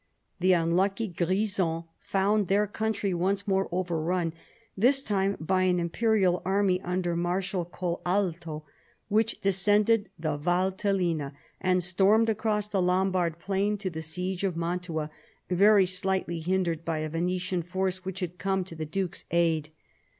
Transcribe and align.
The 0.39 0.53
unlucky 0.53 1.07
Grisons 1.09 1.83
found 1.99 2.47
their 2.47 2.65
country 2.65 3.13
once 3.13 3.47
more 3.47 3.69
overrun, 3.71 4.33
this 4.75 5.03
time 5.03 5.37
by 5.39 5.61
an 5.65 5.79
imperial 5.79 6.41
army 6.43 6.81
under 6.81 7.15
Marshal 7.15 7.65
Colalto, 7.67 8.63
which 9.09 9.39
descended 9.41 10.09
the 10.17 10.37
Val 10.37 10.71
Tellina 10.71 11.33
and 11.59 11.83
stormed 11.83 12.29
across 12.29 12.67
the 12.67 12.81
Lombard 12.81 13.37
plain 13.37 13.77
to 13.77 13.91
the 13.91 14.01
siege 14.01 14.43
of 14.43 14.57
Mantua, 14.57 15.11
very 15.51 15.85
slightly 15.85 16.39
hindered 16.39 16.83
by 16.83 16.97
a 16.97 17.09
Venetian 17.09 17.61
force 17.61 18.03
which 18.03 18.21
had 18.21 18.39
come 18.39 18.63
to 18.63 18.73
the 18.75 18.87
Duke's 18.87 19.25
aid. 19.29 19.69